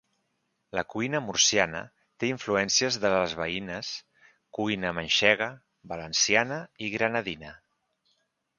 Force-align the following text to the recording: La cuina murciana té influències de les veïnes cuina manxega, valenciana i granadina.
La 0.77 0.83
cuina 0.93 1.19
murciana 1.25 1.81
té 2.23 2.29
influències 2.29 2.97
de 3.03 3.11
les 3.17 3.35
veïnes 3.41 3.91
cuina 4.59 4.95
manxega, 5.01 5.51
valenciana 5.95 6.61
i 6.89 6.93
granadina. 6.99 7.57